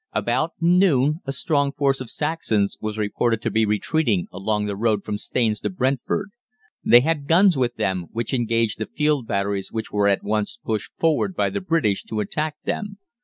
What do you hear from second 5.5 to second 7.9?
to Brentford. They had guns with